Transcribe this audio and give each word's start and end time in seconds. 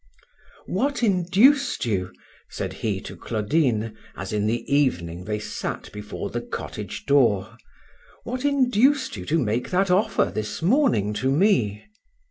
"What 0.65 1.03
induced 1.03 1.85
you," 1.85 2.11
said 2.49 2.73
he 2.81 2.99
to 3.01 3.15
Claudine, 3.15 3.95
as 4.15 4.33
in 4.33 4.47
the 4.47 4.63
evening 4.65 5.25
they 5.25 5.37
sat 5.37 5.91
before 5.93 6.31
the 6.31 6.41
cottage 6.41 7.05
door, 7.05 7.55
"what 8.23 8.43
induced 8.43 9.15
you 9.15 9.27
to 9.27 9.37
make 9.37 9.69
that 9.69 9.91
offer 9.91 10.31
this 10.33 10.59
morning 10.63 11.13
to 11.13 11.29
me?" 11.31 11.85